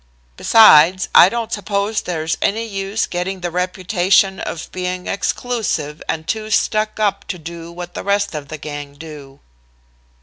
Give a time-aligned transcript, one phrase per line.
[0.35, 6.49] Besides, I don't suppose there's any use getting the reputation of being exclusive and too
[6.49, 9.41] stuck up to do what the rest of the gang do.'